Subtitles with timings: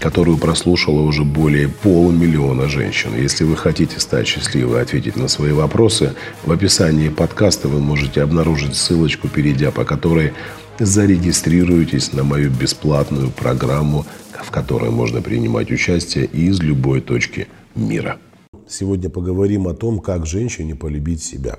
[0.00, 3.14] которую прослушало уже более полумиллиона женщин.
[3.14, 8.22] Если вы хотите стать счастливой и ответить на свои вопросы, в описании подкаста вы можете
[8.22, 10.32] обнаружить ссылочку, перейдя по которой
[10.78, 14.06] зарегистрируйтесь на мою бесплатную программу,
[14.42, 18.18] в которой можно принимать участие из любой точки мира.
[18.66, 21.58] Сегодня поговорим о том, как женщине полюбить себя.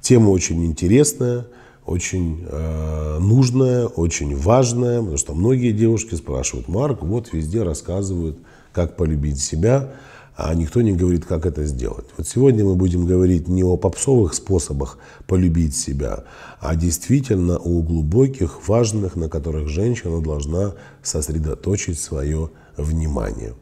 [0.00, 1.46] Тема очень интересная–
[1.86, 8.38] очень э, нужная, очень важная, потому что многие девушки спрашивают, Марк, вот везде рассказывают,
[8.72, 9.92] как полюбить себя,
[10.36, 12.06] а никто не говорит, как это сделать.
[12.16, 16.24] Вот сегодня мы будем говорить не о попсовых способах полюбить себя,
[16.60, 23.54] а действительно о глубоких, важных, на которых женщина должна сосредоточить свое внимание.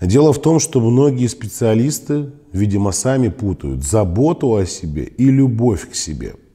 [0.00, 5.94] Дело в том, что многие специалисты, видимо, сами путают заботу о себе и любовь к
[5.94, 6.34] себе–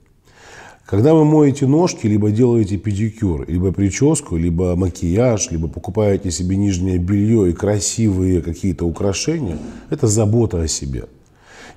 [0.91, 6.97] когда вы моете ножки, либо делаете педикюр, либо прическу, либо макияж, либо покупаете себе нижнее
[6.97, 9.57] белье и красивые какие-то украшения,
[9.89, 11.05] это забота о себе.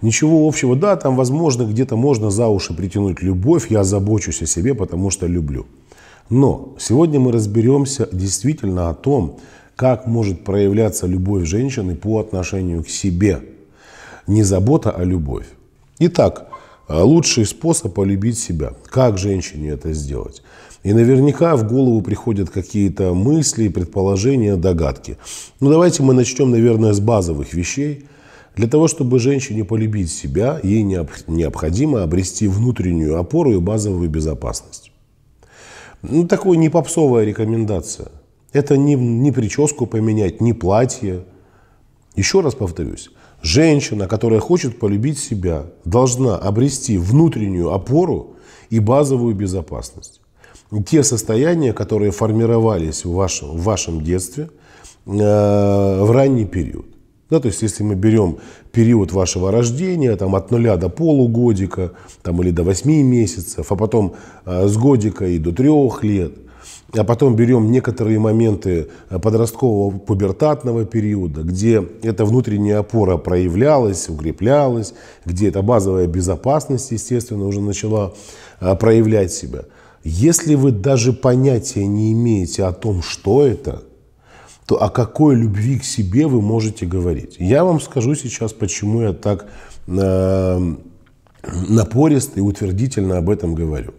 [0.03, 4.75] Ничего общего, да, там, возможно, где-то можно за уши притянуть любовь, я забочусь о себе,
[4.75, 5.67] потому что люблю.
[6.29, 9.39] Но сегодня мы разберемся действительно о том,
[9.77, 13.43] как может проявляться любовь женщины по отношению к себе.
[14.27, 15.47] Не забота, а любовь.
[16.01, 16.49] Итак,
[16.89, 18.75] лучший способ полюбить себя.
[18.87, 20.43] Как женщине это сделать?
[20.83, 25.17] И наверняка в голову приходят какие-то мысли, предположения, догадки.
[25.61, 28.05] Ну давайте мы начнем, наверное, с базовых вещей.
[28.55, 34.93] Для того, чтобы женщине полюбить себя, ей необходимо обрести внутреннюю опору и базовую безопасность.
[36.03, 38.09] Ну, такое не попсовая рекомендация.
[38.53, 41.25] Это не, не прическу поменять, не платье.
[42.15, 43.11] Еще раз повторюсь,
[43.45, 48.37] Женщина, которая хочет полюбить себя, должна обрести внутреннюю опору
[48.71, 50.23] и базовую безопасность.
[50.87, 54.49] Те состояния, которые формировались в вашем, в вашем детстве
[55.05, 56.87] э, в ранний период.
[57.29, 58.39] Да, то есть, если мы берем
[58.73, 64.15] период вашего рождения, там, от нуля до полугодика, там, или до 8 месяцев, а потом
[64.47, 66.33] э, с годика и до трех лет–
[66.97, 74.95] а потом берем некоторые моменты подросткового пубертатного периода, где эта внутренняя опора проявлялась, укреплялась,
[75.25, 78.15] где эта базовая безопасность, естественно, уже начала
[78.61, 79.65] а, проявлять себя.
[80.05, 83.83] Если вы даже понятия не имеете о том, что это,
[84.67, 87.37] то о какой любви к себе вы можете говорить.
[87.39, 89.47] Я вам скажу сейчас, почему я так
[89.87, 90.75] э,
[91.69, 93.93] напористо и утвердительно об этом говорю.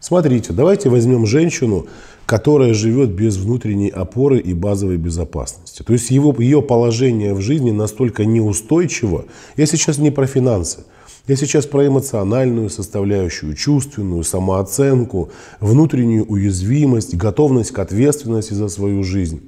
[0.00, 1.86] Смотрите, давайте возьмем женщину,
[2.24, 5.82] которая живет без внутренней опоры и базовой безопасности.
[5.82, 9.26] То есть его, ее положение в жизни настолько неустойчиво.
[9.56, 10.84] Я сейчас не про финансы.
[11.26, 15.30] Я сейчас про эмоциональную составляющую, чувственную, самооценку,
[15.60, 19.42] внутреннюю уязвимость, готовность к ответственности за свою жизнь.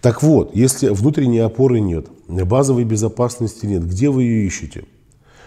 [0.00, 4.84] Так вот, если внутренней опоры нет, базовой безопасности нет, где вы ее ищете?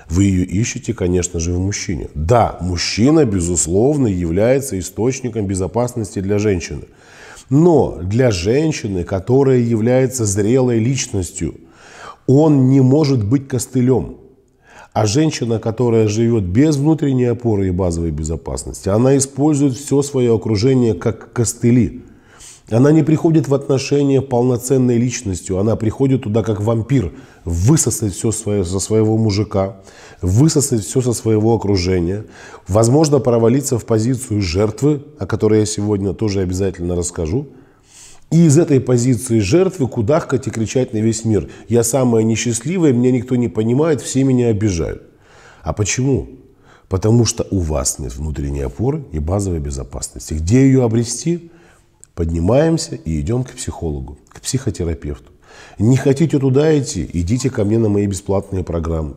[0.09, 2.09] Вы ее ищете, конечно же, в мужчине.
[2.15, 6.83] Да, мужчина, безусловно, является источником безопасности для женщины.
[7.49, 11.55] Но для женщины, которая является зрелой личностью,
[12.25, 14.17] он не может быть костылем.
[14.93, 20.95] А женщина, которая живет без внутренней опоры и базовой безопасности, она использует все свое окружение
[20.95, 22.03] как костыли.
[22.71, 27.13] Она не приходит в отношения полноценной личностью, она приходит туда как вампир,
[27.43, 29.77] высосать все свое, со своего мужика,
[30.21, 32.25] высосать все со своего окружения,
[32.67, 37.47] возможно, провалиться в позицию жертвы, о которой я сегодня тоже обязательно расскажу,
[38.29, 41.49] и из этой позиции жертвы кудахкать и кричать на весь мир.
[41.67, 45.01] Я самая несчастливая, меня никто не понимает, все меня обижают.
[45.63, 46.29] А почему?
[46.87, 50.35] Потому что у вас нет внутренней опоры и базовой безопасности.
[50.35, 51.51] Где ее обрести?
[52.19, 55.31] Поднимаемся и идем к психологу, к психотерапевту.
[55.77, 59.15] Не хотите туда идти, идите ко мне на мои бесплатные программы.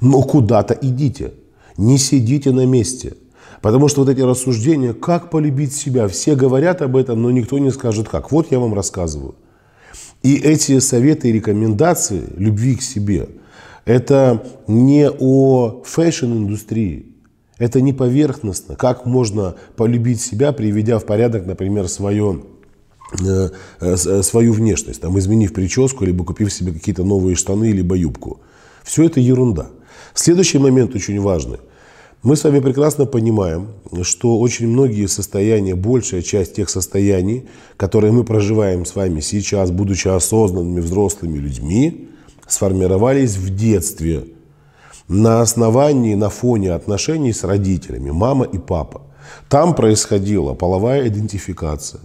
[0.00, 1.34] Но куда-то идите,
[1.76, 3.14] не сидите на месте.
[3.62, 7.70] Потому что вот эти рассуждения, как полюбить себя, все говорят об этом, но никто не
[7.70, 8.32] скажет как.
[8.32, 9.36] Вот я вам рассказываю.
[10.24, 13.28] И эти советы и рекомендации любви к себе,
[13.84, 17.06] это не о fashion-индустрии,
[17.58, 18.76] это не поверхностно.
[18.76, 22.42] Как можно полюбить себя, приведя в порядок, например, свое,
[23.22, 23.48] э,
[23.80, 28.40] э, свою внешность, там, изменив прическу, либо купив себе какие-то новые штаны, либо юбку.
[28.84, 29.68] Все это ерунда.
[30.14, 31.58] Следующий момент очень важный.
[32.22, 33.68] Мы с вами прекрасно понимаем,
[34.02, 40.08] что очень многие состояния, большая часть тех состояний, которые мы проживаем с вами сейчас, будучи
[40.08, 42.08] осознанными взрослыми людьми,
[42.48, 44.24] сформировались в детстве
[45.08, 49.02] на основании, на фоне отношений с родителями, мама и папа.
[49.48, 52.00] Там происходила половая идентификация,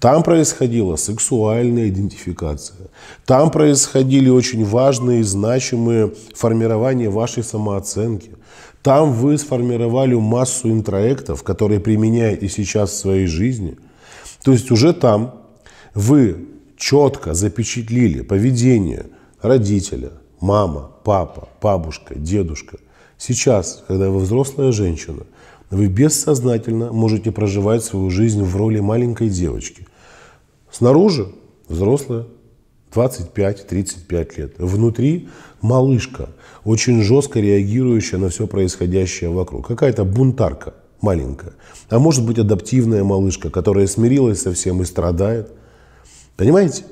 [0.00, 2.88] там происходила сексуальная идентификация,
[3.26, 8.30] там происходили очень важные и значимые формирования вашей самооценки.
[8.82, 13.78] Там вы сформировали массу интроектов, которые применяете сейчас в своей жизни.
[14.44, 15.40] То есть уже там
[15.94, 19.06] вы четко запечатлили поведение
[19.40, 20.10] родителя,
[20.44, 22.76] мама, папа, бабушка, дедушка.
[23.16, 25.22] Сейчас, когда вы взрослая женщина,
[25.70, 29.86] вы бессознательно можете проживать свою жизнь в роли маленькой девочки.
[30.70, 31.28] Снаружи
[31.66, 32.26] взрослая,
[32.94, 34.54] 25-35 лет.
[34.58, 35.30] Внутри
[35.62, 36.28] малышка,
[36.64, 39.66] очень жестко реагирующая на все происходящее вокруг.
[39.66, 41.54] Какая-то бунтарка маленькая.
[41.88, 45.52] А может быть адаптивная малышка, которая смирилась со всем и страдает.
[46.36, 46.84] Понимаете?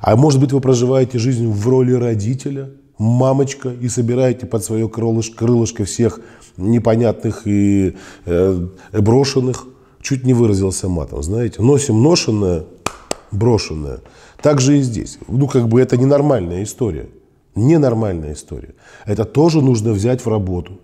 [0.00, 5.36] А может быть вы проживаете жизнь в роли родителя, мамочка, и собираете под свое крылышко,
[5.36, 6.20] крылышко всех
[6.56, 9.66] непонятных и э, брошенных.
[10.00, 11.62] Чуть не выразился матом, знаете.
[11.62, 12.64] Носим ношенное,
[13.32, 14.00] брошенное.
[14.40, 15.18] Так же и здесь.
[15.26, 17.08] Ну, как бы это ненормальная история.
[17.54, 18.74] Ненормальная история.
[19.04, 20.80] Это тоже нужно взять в работу.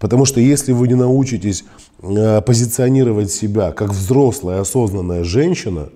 [0.00, 1.64] Потому что если вы не научитесь
[2.02, 5.90] э, позиционировать себя как взрослая, осознанная женщина,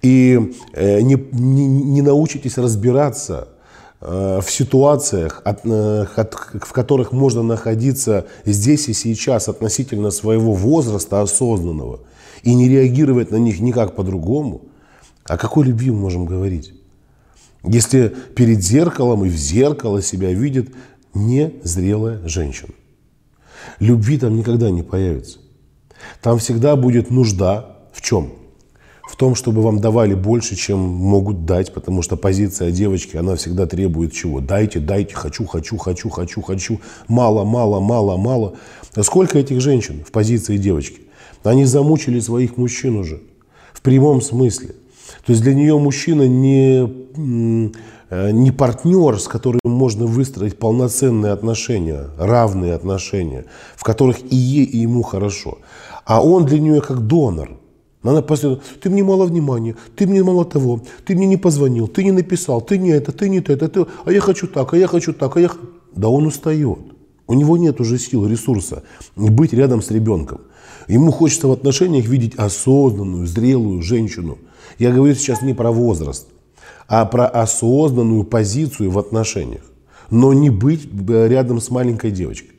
[0.00, 3.48] и э, не, не, не научитесь разбираться
[4.00, 12.00] в ситуациях, от, в которых можно находиться здесь и сейчас относительно своего возраста осознанного,
[12.42, 14.62] и не реагировать на них никак по-другому,
[15.24, 16.72] о какой любви мы можем говорить?
[17.62, 20.74] Если перед зеркалом и в зеркало себя видит
[21.14, 22.72] незрелая женщина.
[23.78, 25.38] Любви там никогда не появится.
[26.22, 28.32] Там всегда будет нужда в чем?
[29.10, 33.66] В том, чтобы вам давали больше, чем могут дать, потому что позиция девочки, она всегда
[33.66, 34.38] требует чего?
[34.40, 36.80] Дайте, дайте, хочу, хочу, хочу, хочу, хочу.
[37.08, 38.54] Мало, мало, мало, мало.
[38.94, 41.00] А сколько этих женщин в позиции девочки?
[41.42, 43.20] Они замучили своих мужчин уже.
[43.72, 44.68] В прямом смысле.
[45.26, 46.88] То есть для нее мужчина не,
[48.10, 54.66] э, не партнер, с которым можно выстроить полноценные отношения, равные отношения, в которых и ей,
[54.66, 55.58] и ему хорошо.
[56.04, 57.59] А он для нее как донор.
[58.02, 62.02] Она постоянно, ты мне мало внимания, ты мне мало того, ты мне не позвонил, ты
[62.02, 64.86] не написал, ты не это, ты не это, ты, а я хочу так, а я
[64.86, 65.50] хочу так, а я...
[65.94, 66.78] Да он устает.
[67.26, 68.84] У него нет уже сил, ресурса
[69.16, 70.40] быть рядом с ребенком.
[70.88, 74.38] Ему хочется в отношениях видеть осознанную, зрелую женщину–
[74.78, 76.28] я говорю сейчас не про возраст,
[76.88, 79.62] а про осознанную позицию в отношениях.
[80.10, 82.56] Но не быть э, рядом с маленькой девочкой.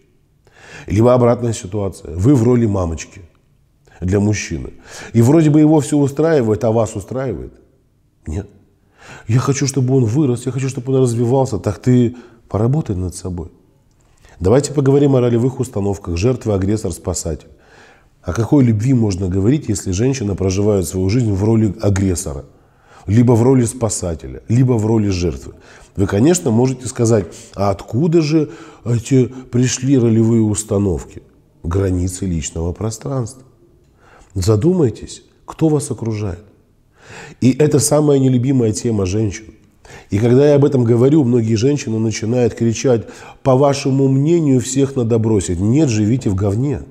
[0.87, 2.15] Либо обратная ситуация.
[2.15, 3.21] Вы в роли мамочки
[4.01, 4.71] для мужчины.
[5.13, 7.53] И вроде бы его все устраивает, а вас устраивает?
[8.27, 8.49] Нет.
[9.27, 11.57] Я хочу, чтобы он вырос, я хочу, чтобы он развивался.
[11.59, 12.15] Так ты
[12.49, 13.49] поработай над собой.
[14.39, 16.17] Давайте поговорим о ролевых установках.
[16.17, 17.47] Жертва, агрессор, спасатель.
[18.23, 22.45] О какой любви можно говорить, если женщина проживает свою жизнь в роли агрессора,
[23.07, 25.53] либо в роли спасателя, либо в роли жертвы?
[25.95, 27.25] Вы, конечно, можете сказать,
[27.55, 28.49] а откуда же
[28.85, 31.23] эти пришли ролевые установки?
[31.63, 33.43] Границы личного пространства.
[34.33, 36.43] Задумайтесь, кто вас окружает.
[37.41, 39.53] И это самая нелюбимая тема женщин.
[40.09, 43.07] И когда я об этом говорю, многие женщины начинают кричать,
[43.43, 45.59] по вашему мнению, всех надо бросить.
[45.59, 46.83] Нет, живите в говне.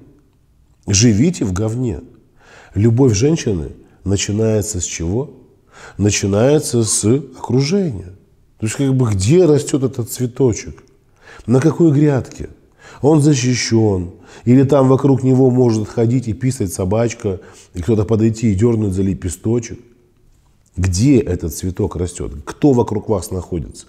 [0.87, 2.01] Живите в говне.
[2.75, 3.73] Любовь женщины
[4.05, 5.31] начинается с чего?
[5.99, 8.13] Начинается с окружения.
[8.59, 10.83] То есть как бы где растет этот цветочек?
[11.47, 12.51] На какой грядке?
[13.01, 14.11] Он защищен.
[14.45, 17.41] Или там вокруг него может ходить и писать собачка,
[17.75, 19.79] и кто-то подойти и дернуть за лепесточек.
[20.77, 22.33] Где этот цветок растет?
[22.45, 23.87] Кто вокруг вас находится?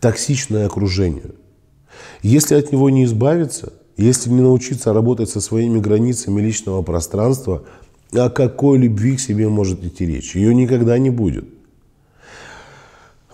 [0.00, 1.32] Токсичное окружение.
[2.22, 7.64] Если от него не избавиться, если не научиться работать со своими границами личного пространства,
[8.12, 10.36] о какой любви к себе может идти речь?
[10.36, 11.44] Ее никогда не будет.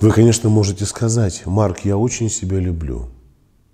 [0.01, 3.09] Вы, конечно, можете сказать, Марк, я очень себя люблю.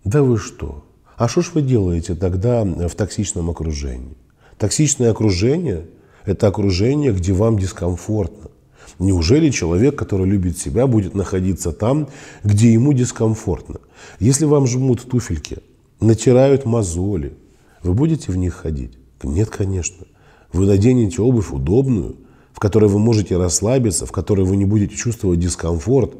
[0.04, 0.84] Да вы что?
[1.20, 4.16] А что ж вы делаете тогда в токсичном окружении?
[4.56, 5.84] Токсичное окружение–
[6.24, 8.50] это окружение, где вам дискомфортно.
[8.98, 12.08] Неужели человек, который любит себя, будет находиться там,
[12.42, 13.80] где ему дискомфортно?
[14.18, 15.58] Если вам жмут туфельки–
[16.00, 17.34] натирают мозоли.
[17.82, 18.92] Вы будете в них ходить?
[19.22, 20.06] Нет, конечно.
[20.54, 22.16] Вы наденете обувь удобную,
[22.54, 26.14] в которой вы можете расслабиться, в которой вы не будете чувствовать дискомфорт.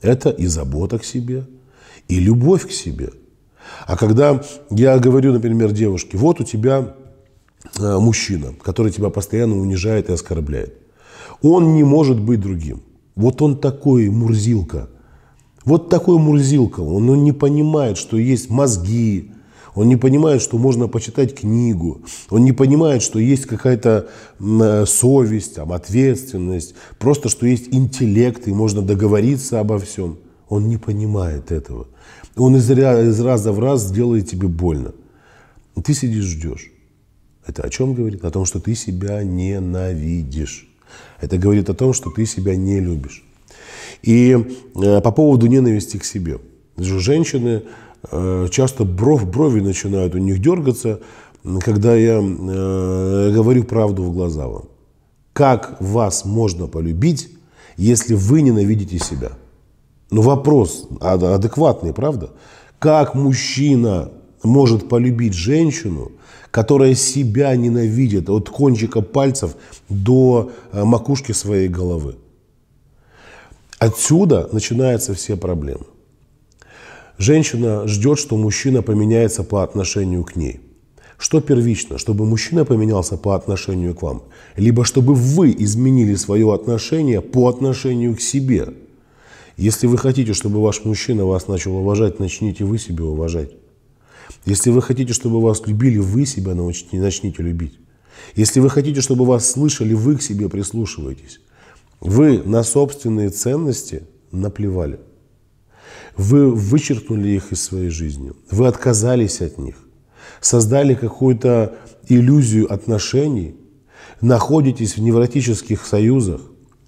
[0.00, 1.46] Это и забота к себе,
[2.08, 3.10] и любовь к себе.
[3.86, 6.94] А когда я говорю, например, девушке, вот у тебя
[7.78, 10.74] э, мужчина, который тебя постоянно унижает и оскорбляет.
[11.42, 12.82] Он не может быть другим.
[13.14, 14.88] Вот он такой мурзилка.
[15.64, 16.80] Вот такой мурзилка.
[16.80, 19.32] Он, он не понимает, что есть мозги,
[19.78, 22.02] он не понимает, что можно почитать книгу.
[22.30, 24.08] Он не понимает, что есть какая-то
[24.40, 26.74] э, совесть, там, ответственность.
[26.98, 30.18] Просто, что есть интеллект, и можно договориться обо всем.
[30.48, 31.86] Он не понимает этого.
[32.38, 34.92] Он из, из раза в раз делает тебе больно.
[35.76, 36.70] И ты сидишь, ждешь.
[37.46, 38.24] Это о чем говорит?
[38.24, 40.68] О том, что ты себя ненавидишь.
[41.20, 43.24] Это говорит о том, что ты себя не любишь.
[44.02, 44.36] И
[44.74, 46.38] э, по поводу ненависти к себе.
[46.76, 47.62] Женщины
[48.10, 51.00] Э, часто бров, брови начинают у них дергаться,
[51.60, 54.64] когда я э, говорю правду в глаза вам.
[55.32, 57.28] Как вас можно полюбить,
[57.76, 59.32] если вы ненавидите себя?
[60.10, 62.30] Ну вопрос адекватный, правда?
[62.78, 64.10] Как мужчина
[64.42, 66.12] может полюбить женщину,
[66.50, 69.56] которая себя ненавидит от кончика пальцев
[69.88, 72.16] до э, макушки своей головы?
[73.78, 75.86] Отсюда начинаются все проблемы.
[77.18, 80.60] Женщина ждет, что мужчина поменяется по отношению к ней.
[81.18, 84.22] Что первично, чтобы мужчина поменялся по отношению к вам,
[84.56, 88.68] либо чтобы вы изменили свое отношение по отношению к себе.
[89.58, 93.50] Если вы хотите, чтобы ваш мужчина вас начал уважать, начните вы себя уважать.
[94.46, 97.76] Если вы хотите, чтобы вас любили, вы себя научите, начните любить.
[98.36, 101.40] Если вы хотите, чтобы вас слышали, вы к себе прислушиваетесь.
[102.00, 105.00] Вы на собственные ценности наплевали.
[106.16, 108.32] Вы вычеркнули их из своей жизни.
[108.52, 109.74] Вы отказались от них.
[110.40, 111.76] Создали какую-то
[112.08, 113.56] иллюзию отношений.
[114.20, 116.42] Находитесь в невротических союзах.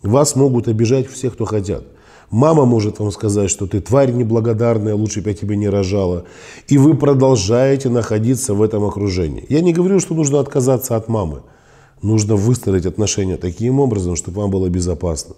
[0.04, 1.84] Вас могут обижать все, кто хотят.
[2.30, 6.26] Мама может вам сказать, что ты тварь неблагодарная, лучше бы я тебе не рожала.
[6.68, 9.44] И вы продолжаете находиться в этом окружении.
[9.48, 11.42] Я не говорю, что нужно отказаться от мамы.
[12.02, 15.34] Нужно выстроить отношения таким образом, чтобы вам было безопасно.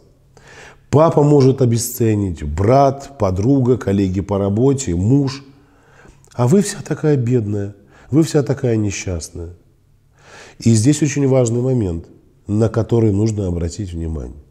[0.91, 5.43] Папа может обесценить, брат, подруга, коллеги по работе, муж.
[6.35, 7.75] А вы вся такая бедная,
[8.11, 9.55] вы вся такая несчастная.
[10.59, 12.05] И здесь очень важный момент,
[12.47, 14.42] на который нужно обратить внимание.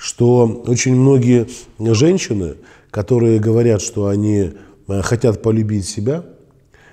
[0.00, 1.46] Что очень многие
[1.78, 2.54] женщины,
[2.90, 4.52] которые говорят, что они
[4.88, 6.24] э, хотят полюбить себя,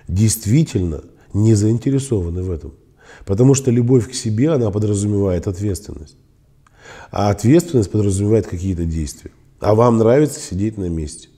[0.10, 2.74] действительно не заинтересованы в этом.
[3.26, 6.18] Потому что любовь к себе, она подразумевает ответственность.
[7.10, 9.32] А ответственность подразумевает какие-то действия.
[9.62, 11.30] А вам нравится сидеть на месте.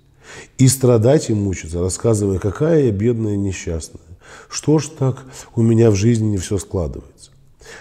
[0.57, 4.01] И страдать и мучиться, рассказывая, какая я бедная несчастная.
[4.49, 5.23] Что ж так
[5.55, 7.29] у меня в жизни не все складывается.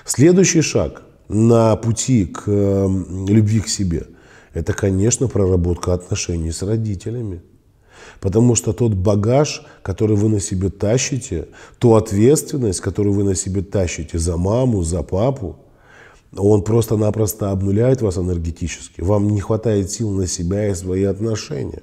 [0.04, 4.06] Следующий шаг на пути к любви к себе–
[4.54, 7.42] это, конечно, проработка отношений с родителями.
[8.20, 13.62] Потому что тот багаж, который вы на себе тащите, ту ответственность, которую вы на себе
[13.62, 15.56] тащите за маму, за папу–
[16.37, 19.00] он просто-напросто обнуляет вас энергетически.
[19.00, 21.82] Вам не хватает сил на себя и свои отношения.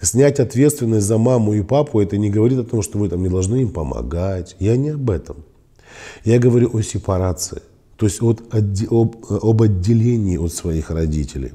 [0.00, 3.28] Снять ответственность за маму и папу, это не говорит о том, что вы там не
[3.28, 4.56] должны им помогать.
[4.58, 5.44] Я не об этом.
[6.24, 7.62] Я говорю о сепарации,
[8.00, 8.40] то есть от,
[8.90, 11.52] об, об отделении от своих родителей.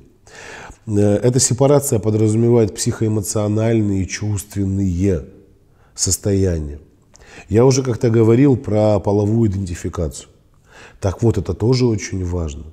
[0.85, 5.25] Э, эта сепарация подразумевает психоэмоциональные и чувственные
[5.95, 6.77] состояния.
[7.49, 10.29] Я уже как-то говорил про половую идентификацию.
[10.99, 12.65] Так вот, это тоже очень важно.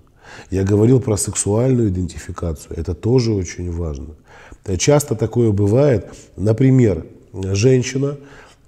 [0.50, 4.16] Я говорил про сексуальную идентификацию, это тоже очень важно.
[4.76, 8.18] Часто такое бывает, например, женщина,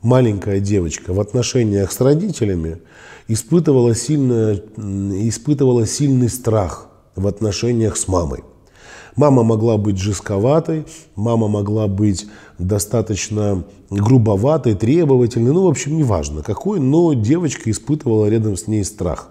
[0.05, 2.79] маленькая девочка в отношениях с родителями
[3.27, 8.45] испытывала, сильно, испытывала сильный страх в отношениях с мамой.
[9.17, 12.27] Мама могла быть жестковатой, мама могла быть
[12.59, 19.31] достаточно грубоватой, требовательной, ну, в общем, неважно какой, но девочка испытывала рядом с ней страх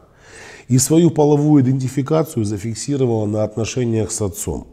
[0.70, 4.73] и свою половую идентификацию зафиксировала на отношениях с отцом.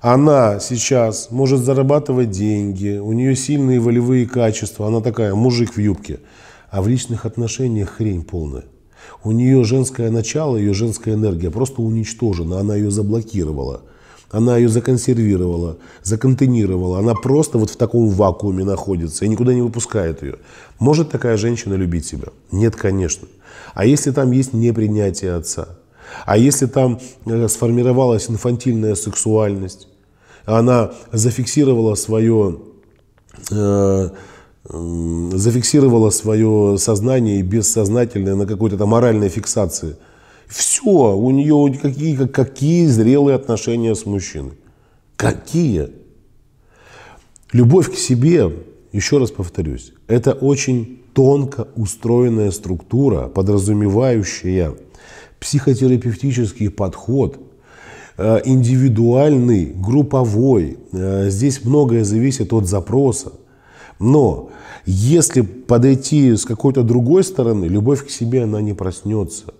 [0.00, 6.20] Она сейчас может зарабатывать деньги, у нее сильные волевые качества, она такая мужик в юбке,
[6.70, 8.64] а в личных отношениях хрень полная.
[9.24, 13.82] У нее женское начало, ее женская энергия просто уничтожена, она ее заблокировала.
[14.30, 16.98] Она ее законсервировала, законтейнировала.
[16.98, 20.36] Она просто вот в таком вакууме находится и никуда не выпускает ее.
[20.78, 22.28] Может такая женщина любить себя?
[22.52, 23.26] Нет, конечно.
[23.74, 25.77] А если там есть непринятие отца?
[26.26, 29.88] А если там э, сформировалась инфантильная сексуальность?
[30.44, 32.58] Она зафиксировала свое,
[33.50, 34.10] э,
[34.64, 39.96] зафиксировала свое сознание бессознательное на какой-то там моральной фиксации–
[40.48, 44.54] все, у нее какие, какие зрелые отношения с мужчиной.
[45.16, 45.90] Какие?
[47.52, 48.50] Любовь к себе,
[48.92, 54.74] еще раз повторюсь, это очень тонко устроенная структура, подразумевающая
[55.40, 57.38] психотерапевтический подход,
[58.16, 60.78] э, индивидуальный, групповой.
[60.92, 63.32] Э, здесь многое зависит от запроса.
[63.98, 64.50] Но
[64.86, 69.54] если подойти с какой-то другой стороны, любовь к себе, она не проснется.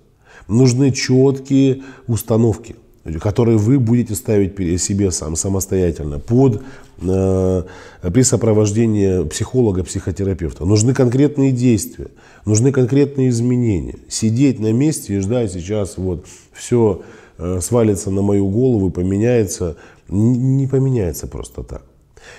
[0.48, 2.76] Нужны четкие установки,
[3.20, 6.62] которые вы будете ставить себе сам, самостоятельно под,
[7.00, 7.62] э,
[8.02, 10.64] при сопровождении психолога, психотерапевта.
[10.64, 12.08] Нужны конкретные действия,
[12.44, 13.96] нужны конкретные изменения.
[14.08, 17.02] Сидеть на месте и ждать сейчас вот все
[17.38, 19.76] э, свалится на мою голову поменяется,
[20.08, 21.82] не, не поменяется просто так.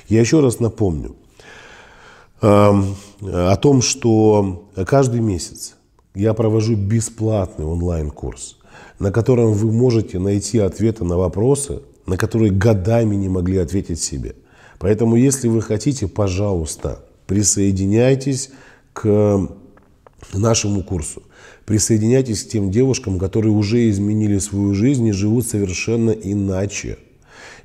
[0.07, 1.15] Я еще раз напомню,
[2.41, 5.75] о том, что каждый месяц
[6.15, 8.57] я провожу бесплатный онлайн-курс,
[8.99, 14.35] на котором вы можете найти ответы на вопросы, на которые годами не могли ответить себе.
[14.77, 18.49] Поэтому, если вы хотите, пожалуйста, присоединяйтесь
[18.93, 19.49] к
[20.33, 21.23] нашему курсу.
[21.65, 26.97] Присоединяйтесь к тем девушкам, которые уже изменили свою жизнь и живут совершенно иначе.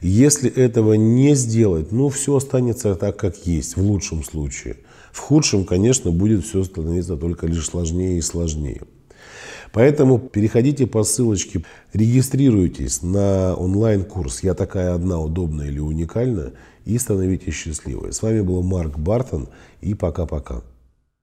[0.03, 4.77] Если этого не сделать, ну, все останется так, как есть, в лучшем случае.
[5.13, 8.83] В худшем, конечно, будет все становиться только лишь сложнее и сложнее.
[9.75, 16.53] Поэтому переходите по ссылочке, регистрируйтесь на онлайн-курс «Я такая одна, удобная или уникальная»
[16.85, 18.13] и становитесь счастливой.
[18.13, 19.49] С вами был Марк Бартон
[19.81, 20.63] и пока-пока.